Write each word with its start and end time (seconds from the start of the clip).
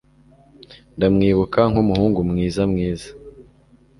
Ndamwibuka 0.97 1.59
nkumuhungu 1.71 2.19
mwiza, 2.29 2.61
mwiza. 2.71 3.09